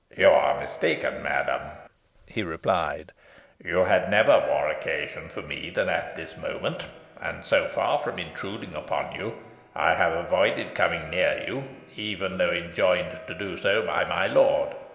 "You 0.17 0.29
are 0.31 0.59
mistaken, 0.59 1.21
madam," 1.21 1.61
he 2.25 2.41
replied; 2.41 3.11
"you 3.63 3.83
had 3.83 4.09
never 4.09 4.39
more 4.47 4.67
occasion 4.67 5.29
for 5.29 5.43
me 5.43 5.69
than 5.69 5.89
at 5.89 6.15
this 6.15 6.35
moment; 6.35 6.87
and, 7.21 7.45
so 7.45 7.67
far 7.67 7.99
from 7.99 8.17
intruding 8.17 8.73
upon 8.73 9.13
you, 9.13 9.37
I 9.75 9.93
have 9.93 10.13
avoided 10.15 10.73
coming 10.73 11.11
near 11.11 11.43
you, 11.45 11.65
even 11.95 12.39
though 12.39 12.49
enjoined 12.49 13.19
to 13.27 13.35
do 13.35 13.57
so 13.59 13.83
by 13.85 14.03
my 14.05 14.25
lord. 14.25 14.75